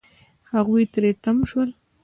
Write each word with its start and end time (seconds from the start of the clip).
هغوی 0.53 0.83
تری 0.93 1.11
تم 1.23 1.37
شول. 1.49 1.69